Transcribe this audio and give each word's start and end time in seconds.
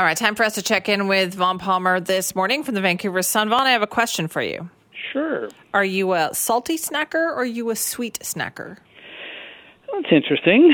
All 0.00 0.06
right, 0.06 0.16
time 0.16 0.34
for 0.34 0.44
us 0.44 0.54
to 0.54 0.62
check 0.62 0.88
in 0.88 1.08
with 1.08 1.34
Vaughn 1.34 1.58
Palmer 1.58 2.00
this 2.00 2.34
morning 2.34 2.64
from 2.64 2.74
the 2.74 2.80
Vancouver 2.80 3.20
Sun. 3.20 3.50
Vaughn, 3.50 3.66
I 3.66 3.72
have 3.72 3.82
a 3.82 3.86
question 3.86 4.28
for 4.28 4.40
you. 4.40 4.70
Sure. 5.12 5.50
Are 5.74 5.84
you 5.84 6.14
a 6.14 6.30
salty 6.32 6.78
snacker 6.78 7.16
or 7.16 7.34
are 7.34 7.44
you 7.44 7.68
a 7.68 7.76
sweet 7.76 8.18
snacker? 8.20 8.78
That's 9.92 10.10
interesting. 10.10 10.70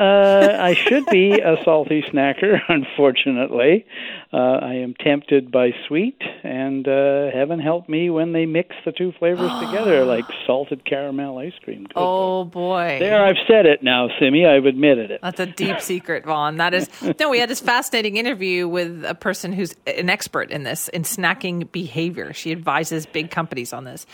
Uh, 0.00 0.56
I 0.58 0.72
should 0.72 1.04
be 1.06 1.40
a 1.40 1.62
salty 1.62 2.02
snacker, 2.10 2.58
unfortunately. 2.68 3.84
Uh, 4.32 4.36
I 4.36 4.74
am 4.76 4.94
tempted 4.94 5.52
by 5.52 5.72
sweet, 5.88 6.18
and 6.42 6.88
uh, 6.88 7.30
heaven 7.34 7.58
help 7.58 7.86
me 7.86 8.08
when 8.08 8.32
they 8.32 8.46
mix 8.46 8.74
the 8.86 8.92
two 8.92 9.12
flavors 9.18 9.50
together, 9.60 10.06
like 10.06 10.24
salted 10.46 10.86
caramel 10.86 11.36
ice 11.36 11.52
cream. 11.62 11.86
Oh 11.94 12.44
boy. 12.44 12.96
There, 12.98 13.22
I've 13.22 13.36
said 13.46 13.66
it 13.66 13.82
now, 13.82 14.08
Simi. 14.18 14.46
I've 14.46 14.64
admitted 14.64 15.10
it. 15.10 15.20
That's 15.22 15.40
a 15.40 15.46
deep 15.46 15.80
secret, 15.82 16.24
Vaughn. 16.24 16.56
That 16.56 16.72
is 16.72 16.88
no. 17.20 17.28
We 17.28 17.38
had 17.38 17.50
this 17.50 17.60
fascinating 17.60 18.16
interview 18.16 18.68
with 18.68 19.04
a 19.04 19.14
person 19.14 19.52
who's 19.52 19.74
an 19.86 20.08
expert 20.08 20.50
in 20.50 20.62
this 20.62 20.88
in 20.88 21.02
snacking 21.02 21.70
behavior. 21.72 22.32
She 22.32 22.52
advises 22.52 23.04
big 23.04 23.30
companies 23.30 23.74
on 23.74 23.84
this, 23.84 24.06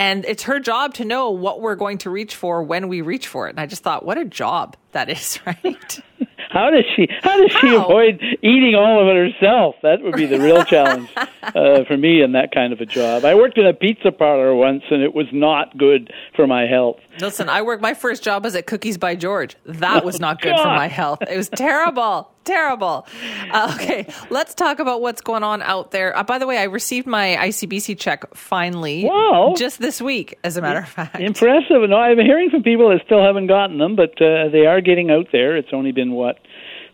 and 0.00 0.24
it's 0.24 0.44
her 0.44 0.58
job 0.58 0.94
to 0.94 1.04
know 1.04 1.30
what 1.30 1.60
we're 1.60 1.74
going 1.74 1.98
to 1.98 2.08
reach 2.08 2.34
for 2.34 2.62
when 2.62 2.88
we 2.88 3.02
reach 3.02 3.28
for 3.28 3.48
it. 3.48 3.50
And 3.50 3.60
I 3.60 3.66
just 3.66 3.82
thought, 3.82 4.02
what 4.02 4.16
a 4.16 4.24
job 4.24 4.74
that 4.92 5.10
is, 5.10 5.38
right? 5.46 6.00
How 6.48 6.70
does 6.70 6.84
she? 6.96 7.06
How 7.22 7.36
does 7.36 7.52
she 7.60 7.68
How? 7.68 7.84
avoid 7.84 8.20
eating 8.42 8.74
all 8.74 9.02
of 9.02 9.14
it 9.14 9.34
herself? 9.34 9.76
That 9.82 10.00
would 10.02 10.16
be 10.16 10.24
the 10.24 10.40
real 10.40 10.64
challenge 10.74 11.08
uh, 11.42 11.84
for 11.84 11.98
me 11.98 12.22
in 12.22 12.32
that 12.32 12.50
kind 12.52 12.72
of 12.72 12.80
a 12.80 12.86
job. 12.86 13.26
I 13.26 13.34
worked 13.34 13.58
in 13.58 13.66
a 13.66 13.74
pizza 13.74 14.10
parlor 14.10 14.54
once, 14.54 14.82
and 14.90 15.02
it 15.02 15.14
was 15.14 15.26
not 15.32 15.76
good 15.76 16.10
for 16.34 16.46
my 16.46 16.66
health. 16.66 16.98
Listen, 17.20 17.48
I 17.48 17.62
worked. 17.62 17.82
My 17.82 17.94
first 17.94 18.22
job 18.22 18.44
was 18.44 18.54
at 18.56 18.66
Cookies 18.66 18.98
by 18.98 19.14
George. 19.14 19.56
That 19.64 20.04
was 20.04 20.20
not 20.20 20.40
good 20.40 20.56
for 20.56 20.64
my 20.66 20.86
health. 20.88 21.20
It 21.22 21.36
was 21.36 21.48
terrible, 21.48 22.30
terrible. 22.44 23.06
Uh, 23.52 23.76
okay, 23.76 24.06
let's 24.30 24.54
talk 24.54 24.78
about 24.78 25.00
what's 25.00 25.20
going 25.20 25.42
on 25.42 25.62
out 25.62 25.90
there. 25.90 26.16
Uh, 26.16 26.22
by 26.22 26.38
the 26.38 26.46
way, 26.46 26.58
I 26.58 26.64
received 26.64 27.06
my 27.06 27.36
ICBC 27.40 27.98
check 27.98 28.24
finally, 28.34 29.04
Wow. 29.04 29.54
just 29.56 29.80
this 29.80 30.00
week, 30.00 30.38
as 30.44 30.56
a 30.56 30.62
matter 30.62 30.80
of 30.80 30.88
fact. 30.88 31.16
Impressive. 31.20 31.88
No, 31.88 31.96
I'm 31.96 32.18
hearing 32.18 32.50
from 32.50 32.62
people 32.62 32.88
that 32.90 33.00
still 33.06 33.22
haven't 33.22 33.46
gotten 33.48 33.78
them, 33.78 33.96
but 33.96 34.20
uh, 34.20 34.48
they 34.50 34.66
are 34.66 34.80
getting 34.80 35.10
out 35.10 35.26
there. 35.32 35.56
It's 35.56 35.70
only 35.72 35.92
been 35.92 36.12
what 36.12 36.38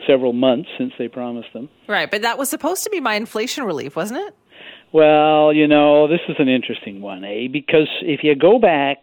several 0.07 0.33
months 0.33 0.69
since 0.79 0.93
they 0.99 1.09
promised 1.09 1.53
them. 1.53 1.69
Right, 1.89 2.11
but 2.11 2.23
that 2.23 2.39
was 2.39 2.49
supposed 2.51 2.85
to 2.85 2.91
be 2.91 3.01
my 3.01 3.15
inflation 3.15 3.65
relief, 3.65 3.97
wasn't 3.97 4.21
it? 4.29 4.35
Well, 4.93 5.53
you 5.53 5.67
know, 5.67 6.07
this 6.09 6.21
is 6.29 6.37
an 6.39 6.49
interesting 6.49 7.01
one, 7.01 7.25
eh? 7.25 7.49
Because 7.53 7.89
if 8.03 8.21
you 8.23 8.35
go 8.35 8.59
back, 8.59 8.99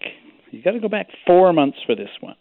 you 0.53 0.61
got 0.61 0.71
to 0.71 0.79
go 0.79 0.89
back 0.89 1.07
four 1.25 1.51
months 1.53 1.77
for 1.85 1.95
this 1.95 2.09
one. 2.21 2.35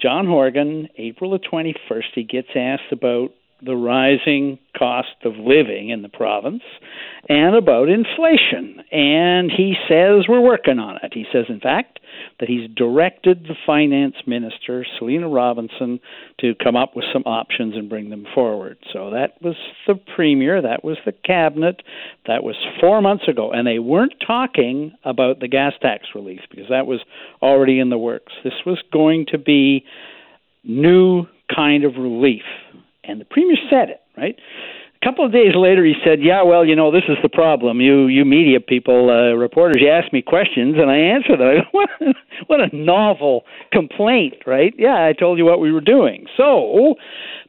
John 0.00 0.26
Horgan, 0.26 0.88
April 0.96 1.30
the 1.32 1.38
21st, 1.38 2.04
he 2.14 2.22
gets 2.22 2.48
asked 2.54 2.92
about 2.92 3.30
the 3.64 3.74
rising 3.74 4.58
cost 4.78 5.08
of 5.24 5.32
living 5.36 5.90
in 5.90 6.02
the 6.02 6.08
province 6.08 6.62
and 7.28 7.56
about 7.56 7.88
inflation. 7.88 8.84
And 8.92 9.50
he 9.50 9.74
says 9.88 10.26
we're 10.28 10.40
working 10.40 10.78
on 10.78 10.98
it. 11.02 11.12
He 11.12 11.24
says, 11.32 11.46
in 11.48 11.58
fact, 11.58 11.98
that 12.40 12.48
he's 12.48 12.70
directed 12.70 13.44
the 13.44 13.54
finance 13.66 14.14
minister, 14.26 14.86
Selina 14.98 15.28
Robinson, 15.28 16.00
to 16.40 16.54
come 16.62 16.76
up 16.76 16.94
with 16.94 17.04
some 17.12 17.22
options 17.26 17.74
and 17.74 17.88
bring 17.88 18.10
them 18.10 18.26
forward. 18.34 18.78
So 18.92 19.10
that 19.10 19.42
was 19.42 19.56
the 19.86 19.96
premier, 20.14 20.62
that 20.62 20.84
was 20.84 20.98
the 21.04 21.12
cabinet, 21.12 21.82
that 22.26 22.44
was 22.44 22.56
four 22.80 23.02
months 23.02 23.26
ago. 23.26 23.50
And 23.50 23.66
they 23.66 23.78
weren't 23.78 24.14
talking 24.24 24.92
about 25.04 25.40
the 25.40 25.48
gas 25.48 25.72
tax 25.82 26.06
relief 26.14 26.40
because 26.50 26.68
that 26.70 26.86
was 26.86 27.00
already 27.42 27.80
in 27.80 27.90
the 27.90 27.98
works. 27.98 28.32
This 28.44 28.54
was 28.64 28.78
going 28.92 29.26
to 29.32 29.38
be 29.38 29.84
new 30.62 31.26
kind 31.54 31.84
of 31.84 31.96
relief. 31.96 32.42
And 33.04 33.20
the 33.20 33.24
premier 33.24 33.56
said 33.70 33.88
it, 33.88 34.00
right? 34.16 34.36
A 35.00 35.04
couple 35.04 35.24
of 35.24 35.32
days 35.32 35.54
later, 35.54 35.84
he 35.84 35.94
said, 36.04 36.20
"Yeah, 36.20 36.42
well, 36.42 36.64
you 36.64 36.74
know, 36.74 36.90
this 36.90 37.04
is 37.08 37.16
the 37.22 37.28
problem. 37.28 37.80
You, 37.80 38.06
you 38.08 38.24
media 38.24 38.58
people, 38.60 39.10
uh, 39.10 39.32
reporters, 39.36 39.76
you 39.80 39.88
ask 39.88 40.12
me 40.12 40.22
questions, 40.22 40.74
and 40.76 40.90
I 40.90 40.96
answer 40.96 41.36
them. 41.36 42.14
what 42.46 42.60
a 42.60 42.74
novel 42.74 43.44
complaint, 43.72 44.34
right? 44.46 44.74
Yeah, 44.78 45.04
I 45.04 45.12
told 45.12 45.38
you 45.38 45.44
what 45.44 45.60
we 45.60 45.72
were 45.72 45.80
doing. 45.80 46.26
So, 46.36 46.94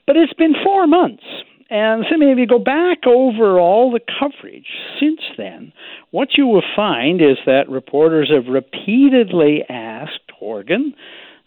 but 0.07 0.17
it's 0.17 0.33
been 0.33 0.53
four 0.63 0.87
months, 0.87 1.23
and 1.69 2.05
so 2.09 2.17
maybe 2.17 2.41
you 2.41 2.47
go 2.47 2.59
back 2.59 3.05
over 3.05 3.59
all 3.59 3.91
the 3.91 3.99
coverage 4.19 4.67
since 4.99 5.21
then. 5.37 5.71
What 6.11 6.29
you 6.37 6.47
will 6.47 6.63
find 6.75 7.21
is 7.21 7.37
that 7.45 7.69
reporters 7.69 8.31
have 8.33 8.51
repeatedly 8.51 9.63
asked 9.69 10.31
Horgan 10.37 10.93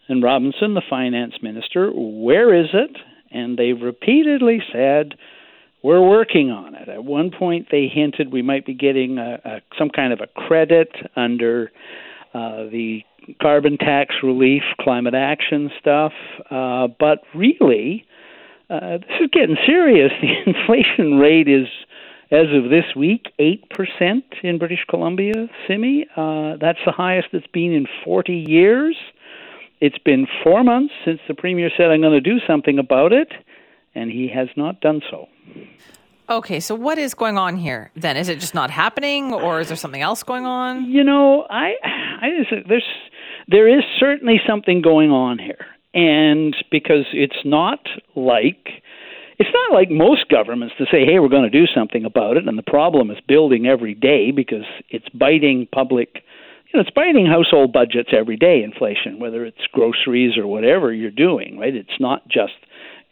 and 0.08 0.22
Robinson, 0.22 0.74
the 0.74 0.82
finance 0.88 1.34
minister, 1.42 1.90
where 1.92 2.54
is 2.54 2.68
it? 2.72 2.96
And 3.30 3.58
they've 3.58 3.80
repeatedly 3.80 4.60
said, 4.72 5.14
we're 5.82 6.06
working 6.06 6.50
on 6.50 6.74
it. 6.74 6.88
At 6.88 7.04
one 7.04 7.30
point, 7.36 7.68
they 7.70 7.88
hinted 7.92 8.32
we 8.32 8.42
might 8.42 8.64
be 8.64 8.74
getting 8.74 9.18
a, 9.18 9.40
a, 9.44 9.60
some 9.78 9.90
kind 9.90 10.12
of 10.12 10.20
a 10.20 10.26
credit 10.26 10.90
under 11.16 11.72
uh, 12.34 12.64
the 12.70 13.02
carbon 13.40 13.76
tax 13.78 14.14
relief, 14.22 14.62
climate 14.80 15.14
action 15.14 15.70
stuff. 15.78 16.12
Uh, 16.50 16.88
but 16.98 17.18
really, 17.34 18.04
uh, 18.70 18.98
this 18.98 19.20
is 19.20 19.28
getting 19.32 19.56
serious. 19.66 20.12
The 20.20 20.52
inflation 20.52 21.18
rate 21.18 21.48
is, 21.48 21.66
as 22.30 22.46
of 22.54 22.70
this 22.70 22.96
week, 22.96 23.26
8% 23.38 24.22
in 24.42 24.58
British 24.58 24.84
Columbia, 24.88 25.48
Simi. 25.68 26.06
Uh, 26.16 26.56
that's 26.60 26.78
the 26.86 26.92
highest 26.92 27.28
it's 27.32 27.46
been 27.48 27.72
in 27.72 27.86
40 28.04 28.32
years. 28.32 28.96
It's 29.80 29.98
been 29.98 30.26
four 30.42 30.64
months 30.64 30.94
since 31.04 31.20
the 31.28 31.34
Premier 31.34 31.70
said, 31.76 31.90
I'm 31.90 32.00
going 32.00 32.12
to 32.12 32.20
do 32.20 32.38
something 32.46 32.78
about 32.78 33.12
it, 33.12 33.32
and 33.94 34.10
he 34.10 34.30
has 34.34 34.48
not 34.56 34.80
done 34.80 35.02
so. 35.10 35.26
Okay, 36.32 36.60
so 36.60 36.74
what 36.74 36.96
is 36.96 37.12
going 37.12 37.36
on 37.36 37.58
here 37.58 37.90
then? 37.94 38.16
Is 38.16 38.30
it 38.30 38.40
just 38.40 38.54
not 38.54 38.70
happening, 38.70 39.34
or 39.34 39.60
is 39.60 39.68
there 39.68 39.76
something 39.76 40.00
else 40.00 40.22
going 40.22 40.46
on? 40.46 40.90
You 40.90 41.04
know, 41.04 41.46
I, 41.50 41.74
I 42.22 42.28
just, 42.38 42.68
there's, 42.70 42.86
there 43.48 43.68
is 43.68 43.84
certainly 44.00 44.40
something 44.48 44.80
going 44.80 45.10
on 45.10 45.38
here, 45.38 45.66
and 45.92 46.56
because 46.70 47.04
it's 47.12 47.36
not 47.44 47.80
like, 48.16 48.66
it's 49.38 49.50
not 49.52 49.74
like 49.74 49.90
most 49.90 50.30
governments 50.30 50.74
to 50.78 50.86
say, 50.90 51.04
hey, 51.04 51.18
we're 51.18 51.28
going 51.28 51.50
to 51.50 51.50
do 51.50 51.66
something 51.66 52.06
about 52.06 52.38
it, 52.38 52.48
and 52.48 52.56
the 52.56 52.62
problem 52.62 53.10
is 53.10 53.18
building 53.28 53.66
every 53.66 53.92
day 53.92 54.30
because 54.30 54.64
it's 54.88 55.10
biting 55.10 55.68
public. 55.70 56.22
You 56.72 56.78
know, 56.78 56.80
it's 56.80 56.94
biting 56.96 57.26
household 57.26 57.74
budgets 57.74 58.08
every 58.18 58.38
day. 58.38 58.62
Inflation, 58.62 59.18
whether 59.18 59.44
it's 59.44 59.66
groceries 59.70 60.38
or 60.38 60.46
whatever 60.46 60.94
you're 60.94 61.10
doing, 61.10 61.58
right? 61.58 61.76
It's 61.76 62.00
not 62.00 62.26
just 62.26 62.54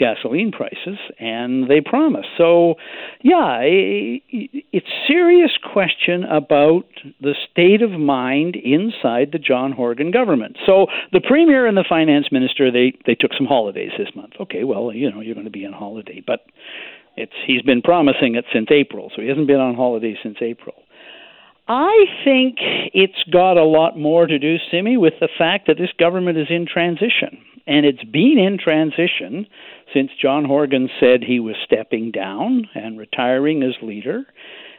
gasoline 0.01 0.51
prices, 0.51 0.99
and 1.19 1.71
they 1.71 1.81
promise. 1.81 2.27
So, 2.37 2.75
yeah, 3.23 3.59
it's 3.63 4.87
serious 5.07 5.53
question 5.73 6.25
about 6.25 6.87
the 7.21 7.35
state 7.51 7.83
of 7.83 7.93
mind 7.93 8.57
inside 8.57 9.31
the 9.33 9.39
John 9.39 9.73
Horgan 9.73 10.11
government. 10.11 10.57
So, 10.67 10.87
the 11.13 11.21
premier 11.21 11.67
and 11.67 11.77
the 11.77 11.85
finance 11.89 12.27
minister 12.33 12.73
they 12.73 12.95
they 13.07 13.15
took 13.15 13.33
some 13.37 13.47
holidays 13.47 13.93
this 13.99 14.09
month. 14.17 14.33
Okay, 14.41 14.65
well, 14.65 14.93
you 14.93 15.11
know, 15.11 15.21
you're 15.21 15.35
going 15.35 15.45
to 15.45 15.53
be 15.53 15.67
on 15.67 15.75
holiday, 15.75 16.23
but 16.27 16.47
it's 17.17 17.37
he's 17.47 17.63
been 17.63 17.83
promising 17.83 18.35
it 18.35 18.47
since 18.53 18.69
April, 18.71 19.13
so 19.15 19.21
he 19.23 19.29
hasn't 19.29 19.47
been 19.47 19.61
on 19.61 19.75
holiday 19.75 20.17
since 20.23 20.39
April. 20.41 20.75
I 21.69 22.07
think 22.25 22.57
it's 22.93 23.23
got 23.33 23.57
a 23.57 23.65
lot 23.65 23.97
more 23.97 24.27
to 24.27 24.39
do, 24.41 24.57
Simi, 24.73 24.97
with 24.97 25.15
the 25.21 25.29
fact 25.39 25.69
that 25.69 25.79
this 25.79 25.91
government 26.01 26.37
is 26.37 26.49
in 26.51 26.67
transition. 26.67 27.39
And 27.71 27.87
it's 27.87 28.03
been 28.03 28.37
in 28.37 28.59
transition 28.59 29.47
since 29.95 30.11
John 30.21 30.45
Horgan 30.45 30.91
said 30.99 31.23
he 31.23 31.39
was 31.39 31.55
stepping 31.65 32.11
down 32.11 32.69
and 32.75 32.99
retiring 32.99 33.63
as 33.63 33.81
leader. 33.81 34.25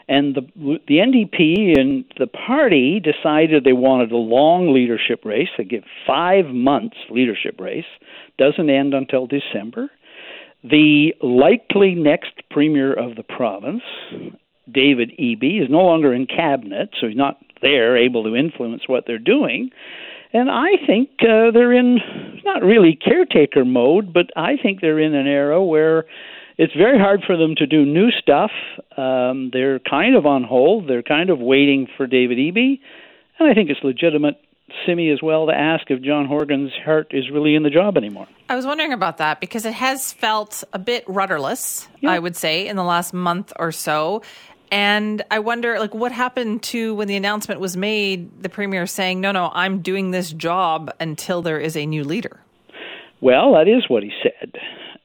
And 0.10 0.36
the 0.36 0.42
the 0.90 0.98
NDP 0.98 1.80
and 1.80 2.04
the 2.20 2.28
party 2.28 3.00
decided 3.00 3.64
they 3.64 3.72
wanted 3.72 4.12
a 4.12 4.18
long 4.18 4.74
leadership 4.74 5.24
race. 5.24 5.48
They 5.58 5.64
give 5.64 5.84
five 6.06 6.48
months 6.48 6.98
leadership 7.10 7.62
race, 7.62 7.86
doesn't 8.38 8.70
end 8.70 8.94
until 8.94 9.26
December. 9.26 9.90
The 10.62 11.14
likely 11.22 11.96
next 11.96 12.42
premier 12.50 12.92
of 12.92 13.16
the 13.16 13.24
province, 13.24 13.84
David 14.70 15.14
Eby, 15.18 15.64
is 15.64 15.70
no 15.70 15.80
longer 15.80 16.14
in 16.14 16.28
cabinet, 16.28 16.90
so 17.00 17.08
he's 17.08 17.16
not 17.16 17.38
there 17.62 17.96
able 17.96 18.26
to 18.26 18.36
influence 18.36 18.82
what 18.88 19.06
they're 19.08 19.18
doing. 19.18 19.70
And 20.34 20.50
I 20.50 20.72
think 20.86 21.10
uh, 21.22 21.52
they're 21.52 21.74
in 21.74 22.00
not 22.46 22.64
really 22.64 22.96
caretaker 22.96 23.66
mode, 23.66 24.14
but 24.14 24.28
I 24.36 24.58
think 24.62 24.82
they're 24.82 25.00
in 25.00 25.14
an 25.14 25.28
era 25.28 25.64
where 25.64 26.06
it's 26.58 26.74
very 26.74 27.00
hard 27.00 27.22
for 27.26 27.38
them 27.38 27.56
to 27.56 27.66
do 27.66 27.86
new 27.86 28.12
stuff. 28.12 28.52
Um, 28.98 29.50
they're 29.52 29.80
kind 29.80 30.16
of 30.16 30.26
on 30.26 30.44
hold. 30.44 30.88
They're 30.88 31.04
kind 31.04 31.30
of 31.30 31.40
waiting 31.40 31.88
for 31.98 32.08
David 32.08 32.38
Eby, 32.38 32.80
and 33.40 33.50
I 33.50 33.54
think 33.54 33.70
it's 33.70 33.84
legitimate, 33.84 34.40
Simi, 34.86 35.10
as 35.10 35.22
well, 35.22 35.48
to 35.48 35.54
ask 35.54 35.90
if 35.90 36.02
John 36.02 36.28
Horgan's 36.28 36.72
heart 36.86 37.08
is 37.12 37.30
really 37.32 37.56
in 37.56 37.64
the 37.64 37.70
job 37.70 37.98
anymore. 37.98 38.28
I 38.50 38.56
was 38.56 38.66
wondering 38.66 38.94
about 38.94 39.18
that 39.18 39.40
because 39.40 39.66
it 39.66 39.74
has 39.74 40.14
felt 40.14 40.64
a 40.74 40.80
bit 40.80 41.04
rudderless, 41.08 41.88
Yeah. 42.02 42.12
I 42.12 42.20
would 42.20 42.36
say, 42.36 42.68
in 42.68 42.76
the 42.76 42.84
last 42.84 43.14
month 43.14 43.54
or 43.58 43.72
so. 43.72 44.22
And 44.72 45.22
I 45.30 45.40
wonder, 45.40 45.78
like, 45.80 45.94
what 45.94 46.14
happened 46.14 46.64
to 46.64 46.96
when 46.96 47.10
the 47.10 47.18
announcement 47.18 47.60
was 47.60 47.76
made, 47.76 48.42
the 48.42 48.48
premier 48.48 48.88
saying, 48.88 49.20
no, 49.20 49.34
no, 49.34 49.52
I'm 49.54 49.82
doing 49.82 50.12
this 50.12 50.32
job 50.32 50.92
until 51.00 51.42
there 51.42 51.60
is 51.60 51.76
a 51.76 51.86
new 51.86 52.06
leader? 52.06 52.40
Well, 53.20 53.54
that 53.54 53.68
is 53.68 53.90
what 53.90 54.02
he 54.02 54.12
said. 54.24 54.54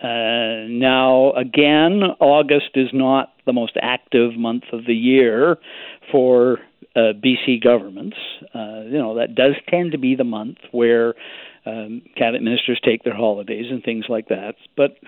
Uh, 0.00 0.68
now, 0.68 1.32
again, 1.32 2.02
August 2.20 2.70
is 2.74 2.88
not 2.92 3.32
the 3.44 3.52
most 3.52 3.76
active 3.80 4.36
month 4.36 4.64
of 4.72 4.86
the 4.86 4.94
year 4.94 5.56
for 6.12 6.58
uh, 6.94 7.12
BC 7.12 7.62
governments. 7.62 8.16
Uh, 8.54 8.82
you 8.84 8.98
know, 8.98 9.16
that 9.16 9.34
does 9.34 9.54
tend 9.68 9.92
to 9.92 9.98
be 9.98 10.14
the 10.14 10.24
month 10.24 10.58
where 10.70 11.14
um, 11.66 12.02
cabinet 12.16 12.42
ministers 12.42 12.80
take 12.84 13.02
their 13.02 13.16
holidays 13.16 13.66
and 13.70 13.82
things 13.82 14.04
like 14.08 14.28
that. 14.28 14.54
But 14.76 14.98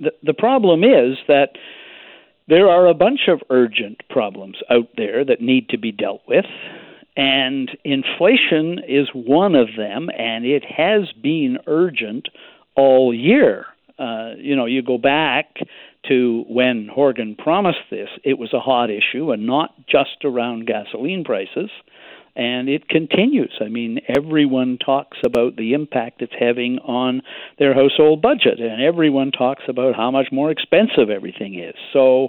the, 0.00 0.12
the 0.22 0.34
problem 0.34 0.82
is 0.82 1.18
that 1.28 1.50
there 2.48 2.68
are 2.68 2.86
a 2.86 2.94
bunch 2.94 3.28
of 3.28 3.40
urgent 3.50 4.02
problems 4.10 4.56
out 4.70 4.88
there 4.96 5.24
that 5.24 5.40
need 5.40 5.68
to 5.70 5.78
be 5.78 5.92
dealt 5.92 6.22
with. 6.26 6.46
And 7.16 7.70
inflation 7.84 8.80
is 8.88 9.08
one 9.14 9.54
of 9.54 9.68
them, 9.76 10.08
and 10.16 10.44
it 10.44 10.64
has 10.64 11.12
been 11.22 11.58
urgent 11.66 12.28
all 12.74 13.12
year. 13.14 13.66
Uh, 13.98 14.32
you 14.38 14.56
know, 14.56 14.64
you 14.64 14.82
go 14.82 14.98
back 14.98 15.56
to 16.08 16.44
when 16.48 16.88
Horgan 16.92 17.36
promised 17.36 17.78
this, 17.90 18.08
it 18.24 18.38
was 18.38 18.52
a 18.52 18.60
hot 18.60 18.90
issue 18.90 19.30
and 19.30 19.46
not 19.46 19.74
just 19.86 20.24
around 20.24 20.66
gasoline 20.66 21.22
prices. 21.24 21.70
And 22.34 22.68
it 22.68 22.88
continues. 22.88 23.52
I 23.60 23.68
mean, 23.68 24.00
everyone 24.08 24.78
talks 24.78 25.18
about 25.24 25.56
the 25.56 25.74
impact 25.74 26.22
it's 26.22 26.32
having 26.38 26.78
on 26.78 27.20
their 27.58 27.74
household 27.74 28.22
budget, 28.22 28.58
and 28.58 28.82
everyone 28.82 29.32
talks 29.32 29.64
about 29.68 29.94
how 29.94 30.10
much 30.10 30.28
more 30.32 30.50
expensive 30.50 31.10
everything 31.10 31.58
is. 31.58 31.74
So, 31.92 32.28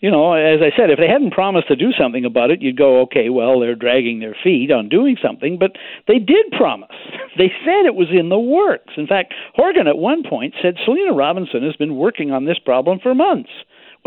you 0.00 0.10
know, 0.10 0.32
as 0.32 0.60
I 0.60 0.74
said, 0.76 0.88
if 0.90 0.98
they 0.98 1.08
hadn't 1.08 1.32
promised 1.32 1.68
to 1.68 1.76
do 1.76 1.92
something 1.98 2.24
about 2.24 2.50
it, 2.50 2.62
you'd 2.62 2.78
go, 2.78 3.02
okay, 3.02 3.28
well, 3.28 3.60
they're 3.60 3.74
dragging 3.74 4.20
their 4.20 4.36
feet 4.42 4.70
on 4.70 4.88
doing 4.88 5.16
something, 5.22 5.58
but 5.58 5.72
they 6.08 6.18
did 6.18 6.46
promise. 6.56 6.90
They 7.36 7.52
said 7.66 7.84
it 7.84 7.94
was 7.94 8.08
in 8.10 8.30
the 8.30 8.38
works. 8.38 8.94
In 8.96 9.06
fact, 9.06 9.34
Horgan 9.54 9.86
at 9.86 9.98
one 9.98 10.22
point 10.26 10.54
said 10.62 10.76
Selina 10.86 11.12
Robinson 11.12 11.62
has 11.62 11.76
been 11.76 11.96
working 11.96 12.30
on 12.30 12.46
this 12.46 12.58
problem 12.58 12.98
for 12.98 13.14
months. 13.14 13.50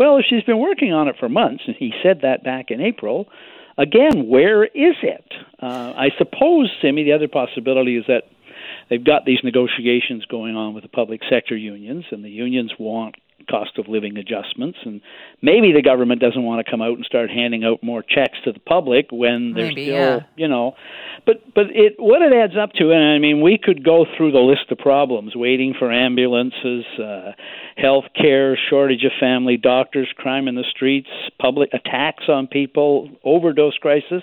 Well, 0.00 0.16
if 0.16 0.24
she's 0.28 0.42
been 0.42 0.58
working 0.58 0.92
on 0.92 1.06
it 1.06 1.14
for 1.20 1.28
months, 1.28 1.62
and 1.68 1.76
he 1.78 1.92
said 2.02 2.22
that 2.22 2.42
back 2.42 2.72
in 2.72 2.80
April, 2.80 3.28
again, 3.80 4.28
where 4.28 4.64
is 4.64 4.96
it? 5.02 5.24
Uh, 5.60 5.92
I 5.96 6.10
suppose, 6.18 6.70
Simi, 6.82 7.04
the 7.04 7.12
other 7.12 7.28
possibility 7.28 7.96
is 7.96 8.04
that 8.06 8.24
they've 8.88 9.02
got 9.02 9.24
these 9.24 9.40
negotiations 9.42 10.24
going 10.26 10.56
on 10.56 10.74
with 10.74 10.82
the 10.82 10.88
public 10.88 11.22
sector 11.30 11.56
unions, 11.56 12.04
and 12.10 12.24
the 12.24 12.30
unions 12.30 12.72
want 12.78 13.16
cost 13.50 13.78
of 13.78 13.88
living 13.88 14.16
adjustments. 14.16 14.78
And 14.84 15.00
maybe 15.42 15.72
the 15.72 15.82
government 15.82 16.20
doesn't 16.20 16.42
want 16.42 16.64
to 16.64 16.70
come 16.70 16.80
out 16.80 16.96
and 16.96 17.04
start 17.04 17.30
handing 17.30 17.64
out 17.64 17.82
more 17.82 18.02
checks 18.02 18.38
to 18.44 18.52
the 18.52 18.60
public 18.60 19.06
when 19.10 19.52
there's 19.54 19.70
maybe, 19.70 19.86
still 19.86 19.94
yeah. 19.94 20.20
you 20.36 20.48
know. 20.48 20.74
But 21.26 21.54
but 21.54 21.66
it 21.70 21.94
what 21.98 22.22
it 22.22 22.32
adds 22.32 22.54
up 22.56 22.72
to 22.74 22.92
and 22.92 23.04
i 23.04 23.18
mean 23.18 23.42
we 23.42 23.58
could 23.62 23.84
go 23.84 24.06
through 24.16 24.32
the 24.32 24.38
list 24.38 24.70
of 24.70 24.78
problems 24.78 25.36
waiting 25.36 25.74
for 25.78 25.92
ambulances 25.92 26.84
uh 26.98 27.32
health 27.76 28.06
care 28.16 28.58
shortage 28.70 29.04
of 29.04 29.12
family 29.20 29.58
doctors 29.58 30.08
crime 30.16 30.48
in 30.48 30.54
the 30.54 30.64
streets 30.70 31.10
public 31.38 31.70
attacks 31.74 32.24
on 32.28 32.46
people 32.46 33.08
overdose 33.24 33.76
crisis. 33.78 34.22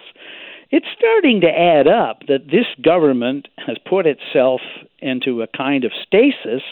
It's 0.70 0.86
starting 0.98 1.42
to 1.42 1.48
add 1.48 1.88
up 1.88 2.22
that 2.28 2.48
this 2.48 2.66
government 2.84 3.48
has 3.58 3.78
put 3.88 4.06
itself 4.06 4.62
into 5.00 5.42
a 5.42 5.48
kind 5.48 5.84
of 5.86 5.92
stasis 6.06 6.64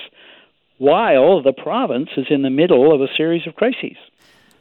while 0.77 1.41
the 1.41 1.53
province 1.53 2.09
is 2.17 2.27
in 2.29 2.41
the 2.41 2.49
middle 2.49 2.93
of 2.93 3.01
a 3.01 3.07
series 3.15 3.47
of 3.47 3.55
crises. 3.55 3.97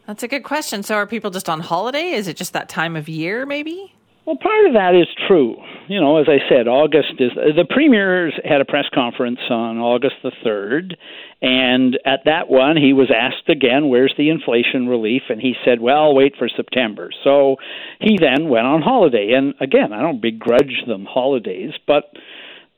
That's 0.07 0.23
a 0.23 0.29
good 0.29 0.45
question. 0.45 0.83
So, 0.83 0.97
are 0.97 1.07
people 1.07 1.31
just 1.31 1.49
on 1.49 1.61
holiday? 1.61 2.11
Is 2.11 2.29
it 2.29 2.37
just 2.37 2.53
that 2.53 2.69
time 2.69 2.95
of 2.95 3.09
year, 3.09 3.47
maybe? 3.47 3.93
Well, 4.27 4.37
part 4.37 4.65
of 4.67 4.73
that 4.73 4.95
is 4.95 5.07
true. 5.29 5.57
You 5.87 6.01
know, 6.01 6.17
as 6.17 6.27
I 6.29 6.39
said, 6.49 6.67
August 6.67 7.15
is 7.19 7.33
the 7.35 7.67
premier 7.69 8.31
had 8.43 8.63
a 8.63 8.65
press 8.65 8.87
conference 8.95 9.41
on 9.51 9.77
August 9.79 10.17
the 10.23 10.33
3rd, 10.43 10.97
and 11.43 11.99
at 12.07 12.21
that 12.25 12.49
one 12.49 12.79
he 12.79 12.95
was 12.95 13.11
asked 13.11 13.51
again, 13.51 13.89
"Where's 13.89 14.15
the 14.17 14.31
inflation 14.31 14.89
relief?" 14.89 15.25
and 15.29 15.43
he 15.43 15.55
said, 15.63 15.81
"Well, 15.81 16.15
wait 16.15 16.37
for 16.37 16.49
September." 16.49 17.11
So 17.23 17.57
he 18.01 18.17
then 18.19 18.49
went 18.49 18.67
on 18.67 18.81
holiday. 18.81 19.33
And 19.33 19.53
again, 19.61 19.93
I 19.93 20.01
don't 20.01 20.23
begrudge 20.23 20.85
them 20.87 21.05
holidays, 21.05 21.75
but 21.87 22.17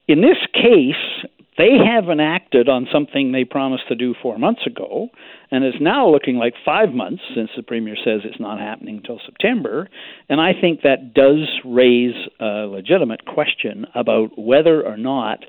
in 0.08 0.22
this 0.22 0.38
case, 0.52 1.24
they 1.58 1.78
haven't 1.78 2.20
acted 2.20 2.68
on 2.68 2.86
something 2.92 3.32
they 3.32 3.44
promised 3.44 3.88
to 3.88 3.94
do 3.94 4.14
four 4.22 4.38
months 4.38 4.66
ago, 4.66 5.08
and 5.50 5.64
it's 5.64 5.80
now 5.80 6.08
looking 6.08 6.36
like 6.36 6.54
five 6.64 6.92
months 6.92 7.22
since 7.34 7.50
the 7.56 7.62
Premier 7.62 7.96
says 7.96 8.20
it's 8.24 8.40
not 8.40 8.58
happening 8.58 8.98
until 8.98 9.20
September. 9.24 9.88
And 10.28 10.40
I 10.40 10.52
think 10.60 10.82
that 10.82 11.14
does 11.14 11.48
raise 11.64 12.14
a 12.40 12.66
legitimate 12.66 13.24
question 13.24 13.86
about 13.94 14.38
whether 14.38 14.84
or 14.84 14.96
not 14.96 15.44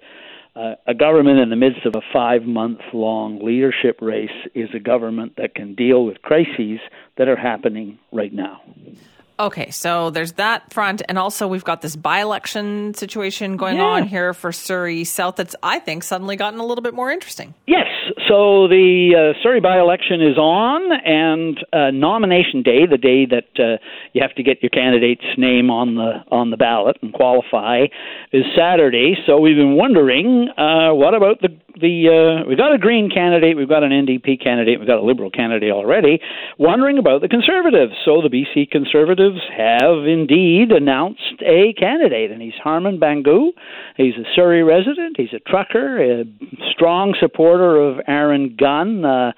uh, 0.56 0.75
a 0.88 0.94
government 0.94 1.39
in 1.39 1.50
the 1.50 1.56
midst 1.56 1.86
of 1.86 1.94
a 1.95 2.01
five 2.12 2.44
month 2.44 2.80
long 2.94 3.44
leadership 3.45 4.00
race 4.01 4.31
is 4.56 4.69
a 4.74 4.80
government 4.80 5.33
that 5.38 5.54
can 5.54 5.75
deal 5.75 6.06
with 6.06 6.21
crises 6.21 6.80
that 7.18 7.27
are 7.27 7.36
happening 7.36 8.00
right 8.12 8.33
now. 8.33 8.62
Okay, 9.39 9.69
so 9.69 10.10
there's 10.10 10.31
that 10.34 10.74
front, 10.74 11.04
and 11.07 11.19
also 11.19 11.48
we've 11.48 11.63
got 11.63 11.81
this 11.84 11.95
by-election 11.95 12.95
situation 12.95 13.56
going 13.56 13.78
Yeah. 13.78 13.84
on 13.84 14.07
here 14.07 14.34
for 14.34 14.51
Surrey 14.51 15.04
South. 15.04 15.36
That's 15.36 15.56
I 15.62 15.78
think 15.78 16.01
suddenly 16.04 16.36
gotten 16.36 16.60
a 16.60 16.66
little 16.66 16.81
bit 16.81 16.95
more 16.95 17.12
interesting. 17.12 17.54
Yes. 17.68 17.86
So 18.28 18.68
the 18.68 19.34
uh, 19.36 19.44
Surrey 19.44 19.60
by-election 19.60 20.22
is 20.22 20.38
on, 20.39 20.92
and 21.06 21.63
uh, 21.72 21.92
nomination 21.92 22.63
day, 22.63 22.88
the 22.88 22.98
day 22.98 23.25
that 23.28 23.48
uh, 23.63 23.78
you 24.13 24.22
have 24.22 24.34
to 24.36 24.44
get 24.44 24.63
your 24.63 24.69
candidate's 24.72 25.25
name 25.38 25.69
on 25.69 25.95
the 25.95 26.24
on 26.31 26.50
the 26.50 26.57
ballot 26.57 26.98
and 27.04 27.13
qualify, 27.13 27.86
is 28.31 28.44
Saturday. 28.57 29.16
So 29.28 29.38
we've 29.40 29.56
been 29.56 29.75
wondering, 29.75 30.50
uh, 30.57 30.94
what 30.95 31.13
about 31.13 31.42
the 31.42 31.50
the 31.80 32.42
uh, 32.44 32.48
we've 32.50 32.57
got 32.57 32.74
a 32.74 32.80
Green 32.80 33.12
candidate, 33.12 33.56
we've 33.56 33.69
got 33.69 33.83
an 33.83 33.92
NDP 33.92 34.42
candidate, 34.44 34.80
we've 34.80 34.88
got 34.88 34.98
a 34.98 35.06
Liberal 35.06 35.30
candidate 35.30 35.72
already. 35.72 36.19
Wondering 36.57 36.98
about 36.98 37.22
the 37.22 37.28
Conservatives. 37.28 37.94
So 38.04 38.22
the 38.24 38.30
BC 38.30 38.72
Conservatives 38.72 39.26
have 39.56 40.06
indeed 40.06 40.71
announced 40.71 41.41
a 41.41 41.74
candidate, 41.74 42.31
and 42.31 42.41
he's 42.41 42.53
Harman 42.63 43.00
Bhangu. 43.00 43.50
He's 43.95 44.15
a 44.15 44.24
Surrey 44.35 44.63
resident. 44.63 45.18
He's 45.18 45.33
a 45.33 45.39
trucker, 45.39 46.21
a 46.21 46.25
strong 46.71 47.15
supporter 47.19 47.75
of 47.81 48.00
Aaron 48.07 48.56
Gunn. 48.57 49.06
Uh, 49.06 49.31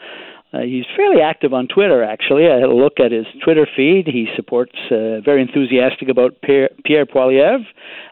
uh, 0.52 0.62
he's 0.62 0.86
fairly 0.96 1.22
active 1.22 1.54
on 1.54 1.68
Twitter, 1.68 2.04
actually. 2.04 2.48
I 2.48 2.56
had 2.56 2.64
a 2.64 2.76
look 2.76 3.00
at 3.00 3.12
his 3.12 3.28
Twitter 3.44 3.68
feed. 3.76 4.08
He 4.08 4.28
supports, 4.36 4.74
uh, 4.90 5.22
very 5.22 5.44
enthusiastic 5.44 6.10
about 6.10 6.42
Pierre, 6.42 6.70
Pierre 6.84 7.06
Poilievre. 7.06 7.64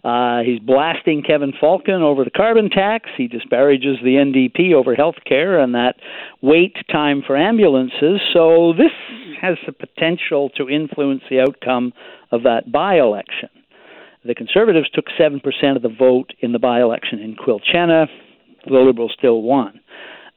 Uh, 0.03 0.43
he's 0.43 0.59
blasting 0.59 1.23
Kevin 1.23 1.51
Falcon 1.59 2.03
over 2.03 2.23
the 2.23 2.29
carbon 2.29 2.69
tax. 2.69 3.09
He 3.17 3.27
disparages 3.27 3.97
the 4.03 4.17
NDP 4.17 4.73
over 4.73 4.93
health 4.93 5.15
care 5.25 5.59
and 5.59 5.73
that 5.73 5.95
wait 6.43 6.75
time 6.91 7.23
for 7.25 7.35
ambulances. 7.35 8.21
So 8.33 8.71
this 8.77 8.91
has 9.41 9.57
the 9.65 9.73
potential 9.73 10.49
to 10.57 10.69
influence 10.69 11.23
the 11.31 11.39
outcome 11.39 11.91
of 12.31 12.43
that 12.43 12.71
by 12.71 12.99
election. 12.99 13.49
The 14.23 14.35
Conservatives 14.35 14.89
took 14.91 15.05
7% 15.19 15.41
of 15.75 15.81
the 15.81 15.89
vote 15.89 16.33
in 16.41 16.51
the 16.51 16.59
by 16.59 16.81
election 16.81 17.17
in 17.17 17.35
Quilchena. 17.35 18.05
The 18.67 18.77
Liberals 18.77 19.13
still 19.17 19.41
won 19.41 19.79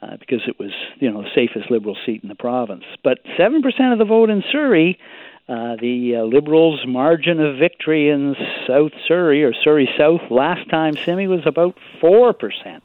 uh, 0.02 0.16
because 0.18 0.40
it 0.46 0.58
was 0.58 0.70
you 0.98 1.10
know 1.10 1.22
the 1.22 1.28
safest 1.34 1.70
Liberal 1.70 1.96
seat 2.06 2.22
in 2.22 2.28
the 2.28 2.34
province. 2.34 2.84
But 3.04 3.18
seven 3.36 3.62
percent 3.62 3.92
of 3.92 3.98
the 3.98 4.04
vote 4.04 4.30
in 4.30 4.42
Surrey, 4.50 4.98
uh, 5.48 5.76
the 5.80 6.16
uh, 6.16 6.24
Liberals' 6.24 6.80
margin 6.86 7.40
of 7.40 7.58
victory 7.58 8.08
in 8.08 8.34
South 8.66 8.92
Surrey 9.06 9.44
or 9.44 9.52
Surrey 9.52 9.88
South 9.98 10.22
last 10.30 10.68
time, 10.70 10.96
Simi 10.96 11.26
was 11.26 11.46
about 11.46 11.76
four 12.00 12.32
percent. 12.32 12.82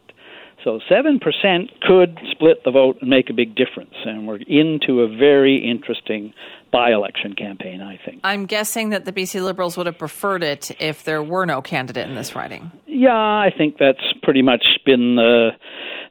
So 0.63 0.79
seven 0.89 1.19
percent 1.19 1.69
could 1.81 2.19
split 2.31 2.63
the 2.65 2.72
vote 2.72 2.98
and 3.00 3.10
make 3.10 3.29
a 3.29 3.34
big 3.34 3.55
difference, 3.55 3.93
and 4.03 4.27
we're 4.27 4.39
into 4.48 5.01
a 5.01 5.07
very 5.07 5.57
interesting 5.57 6.34
by-election 6.72 7.36
campaign. 7.36 7.81
I 7.81 7.98
think. 8.03 8.22
I'm 8.24 8.48
guessing 8.48 8.89
that 8.89 9.05
the 9.05 9.13
BC 9.13 9.43
Liberals 9.43 9.77
would 9.77 9.86
have 9.86 10.00
preferred 10.00 10.43
it 10.43 10.72
if 10.81 11.03
there 11.03 11.22
were 11.22 11.45
no 11.45 11.62
candidate 11.62 12.10
in 12.10 12.15
this 12.15 12.36
riding. 12.36 12.72
Yeah, 12.88 13.13
I 13.13 13.51
think 13.55 13.77
that's 13.77 14.03
pretty 14.24 14.41
much 14.41 14.65
been 14.86 15.15
the 15.15 15.51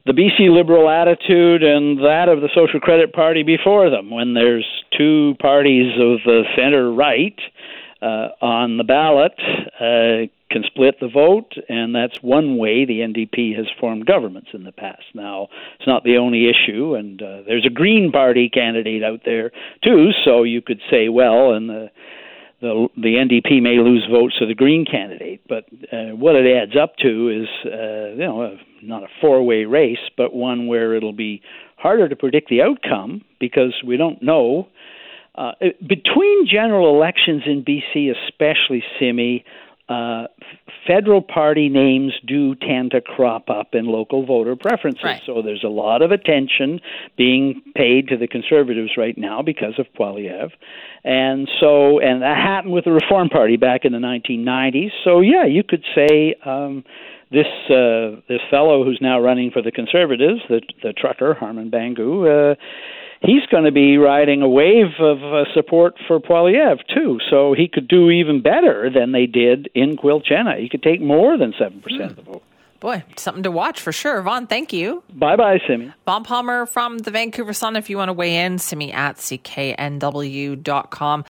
the 0.05 0.13
BC 0.13 0.55
Liberal 0.55 0.89
attitude 0.89 1.63
and 1.63 1.99
that 1.99 2.29
of 2.29 2.41
the 2.41 2.49
Social 2.53 2.79
Credit 2.79 3.11
Party 3.11 3.43
before 3.43 3.89
them. 3.89 4.11
When 4.11 4.33
there's 4.33 4.65
two 4.95 5.35
parties 5.41 5.93
of 5.93 6.19
the 6.25 6.43
center 6.55 6.91
right 6.91 7.37
uh, 8.01 8.29
on 8.39 8.77
the 8.77 8.83
ballot, 8.83 9.33
uh, 9.79 10.29
can 10.51 10.63
split 10.67 10.99
the 11.01 11.09
vote, 11.09 11.53
and 11.67 11.95
that's 11.95 12.21
one 12.21 12.57
way 12.57 12.85
the 12.85 12.99
NDP 12.99 13.57
has 13.57 13.65
formed 13.79 14.05
governments 14.05 14.49
in 14.53 14.63
the 14.63 14.71
past. 14.71 15.03
Now, 15.15 15.47
it's 15.77 15.87
not 15.87 16.03
the 16.03 16.17
only 16.17 16.47
issue, 16.47 16.93
and 16.95 17.21
uh, 17.21 17.41
there's 17.47 17.65
a 17.65 17.73
Green 17.73 18.11
Party 18.11 18.47
candidate 18.47 19.03
out 19.03 19.21
there 19.25 19.51
too. 19.83 20.11
So 20.23 20.43
you 20.43 20.61
could 20.61 20.81
say, 20.89 21.09
well, 21.09 21.53
and 21.53 21.67
the 21.67 21.89
the 22.61 22.87
the 22.95 23.15
NDP 23.15 23.61
may 23.61 23.77
lose 23.79 24.07
votes 24.09 24.35
to 24.39 24.45
the 24.45 24.55
Green 24.55 24.85
candidate, 24.85 25.41
but 25.47 25.65
uh, 25.91 26.15
what 26.15 26.35
it 26.35 26.45
adds 26.45 26.75
up 26.81 26.95
to 26.97 27.29
is 27.29 27.47
uh, 27.65 28.13
you 28.13 28.25
know 28.25 28.41
a, 28.41 28.57
not 28.81 29.03
a 29.03 29.07
four-way 29.21 29.65
race, 29.65 29.99
but 30.17 30.33
one 30.33 30.67
where 30.67 30.93
it'll 30.93 31.13
be 31.13 31.41
harder 31.77 32.07
to 32.07 32.15
predict 32.15 32.49
the 32.49 32.61
outcome 32.61 33.23
because 33.39 33.73
we 33.85 33.97
don't 33.97 34.21
know. 34.21 34.67
Uh, 35.35 35.51
between 35.85 36.47
general 36.49 36.95
elections 36.95 37.43
in 37.45 37.61
BC, 37.61 38.09
especially 38.09 38.81
Simi, 38.97 39.43
uh, 39.87 40.25
federal 40.87 41.21
party 41.21 41.69
names 41.69 42.13
do 42.25 42.55
tend 42.55 42.91
to 42.91 43.01
crop 43.01 43.49
up 43.49 43.69
in 43.73 43.85
local 43.85 44.25
voter 44.25 44.55
preferences. 44.55 45.03
Right. 45.03 45.21
So 45.25 45.41
there's 45.43 45.63
a 45.63 45.69
lot 45.69 46.01
of 46.01 46.11
attention 46.11 46.79
being 47.17 47.61
paid 47.75 48.07
to 48.07 48.17
the 48.17 48.27
conservatives 48.27 48.91
right 48.97 49.17
now 49.17 49.41
because 49.43 49.77
of 49.77 49.85
Poilievre. 49.97 50.51
And 51.03 51.47
so, 51.59 51.99
and 51.99 52.23
that 52.23 52.37
happened 52.37 52.73
with 52.73 52.85
the 52.85 52.91
Reform 52.91 53.29
Party 53.29 53.57
back 53.57 53.85
in 53.85 53.91
the 53.91 53.99
1990s. 53.99 54.89
So, 55.03 55.21
yeah, 55.21 55.45
you 55.45 55.63
could 55.63 55.83
say 55.95 56.35
um, 56.43 56.83
this 57.31 57.47
uh, 57.69 58.21
this 58.27 58.41
fellow 58.49 58.83
who's 58.83 58.99
now 59.01 59.19
running 59.19 59.51
for 59.51 59.61
the 59.61 59.71
Conservatives, 59.71 60.41
the 60.49 60.61
the 60.81 60.93
trucker 60.93 61.35
Harman 61.35 61.69
Bhangu, 61.69 62.53
uh, 62.53 62.55
he's 63.21 63.45
going 63.51 63.65
to 63.65 63.71
be 63.71 63.97
riding 63.97 64.41
a 64.41 64.49
wave 64.49 64.99
of 64.99 65.23
uh, 65.23 65.45
support 65.53 65.95
for 66.07 66.19
Poilievre 66.19 66.81
too. 66.93 67.19
So 67.29 67.53
he 67.53 67.67
could 67.67 67.87
do 67.87 68.09
even 68.09 68.41
better 68.41 68.89
than 68.89 69.11
they 69.11 69.25
did 69.25 69.69
in 69.73 69.97
Quilchena. 69.97 70.59
He 70.59 70.69
could 70.69 70.83
take 70.83 71.01
more 71.01 71.37
than 71.37 71.53
seven 71.57 71.81
percent 71.81 72.11
of 72.11 72.15
the 72.17 72.21
vote. 72.23 72.43
Boy, 72.79 73.03
something 73.17 73.43
to 73.43 73.51
watch 73.51 73.79
for 73.79 73.91
sure. 73.91 74.21
Vaughn, 74.21 74.47
thank 74.47 74.73
you. 74.73 75.01
Bye 75.13 75.37
bye, 75.37 75.59
Simi. 75.65 75.91
Vaughn 76.05 76.23
Palmer 76.23 76.65
from 76.65 76.99
the 76.99 77.09
Vancouver 77.09 77.53
Sun. 77.53 77.75
If 77.75 77.89
you 77.89 77.97
want 77.97 78.09
to 78.09 78.13
weigh 78.13 78.37
in, 78.37 78.59
simi 78.59 78.91
at 78.91 79.15
cknw.com. 79.15 81.23